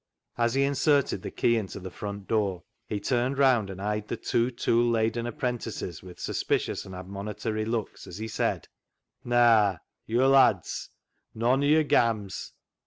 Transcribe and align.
As 0.35 0.55
he 0.55 0.63
inserted 0.63 1.21
the 1.21 1.29
key 1.29 1.57
into 1.57 1.79
the 1.79 1.91
front 1.91 2.27
door, 2.27 2.63
he 2.87 2.99
turned 2.99 3.37
round 3.37 3.69
and 3.69 3.79
eyed 3.79 4.07
the 4.07 4.17
two 4.17 4.49
tool 4.49 4.89
laden 4.89 5.27
apprentices 5.27 6.01
with 6.01 6.19
suspicious 6.19 6.85
and 6.85 6.95
admonitory 6.95 7.65
looks 7.65 8.07
as 8.07 8.17
he 8.17 8.27
said 8.27 8.67
—"Naa, 9.23 9.77
yo' 10.07 10.27
lads, 10.27 10.89
nooan 11.35 11.61
o' 11.61 11.67
yo'r 11.67 11.83
gams. 11.83 12.53